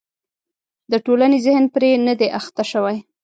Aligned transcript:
د 0.91 0.93
ټولنې 1.05 1.37
ذهن 1.45 1.65
پرې 1.75 1.89
نه 2.07 2.13
دی 2.19 2.27
اخته 2.39 2.63
شوی. 2.71 2.97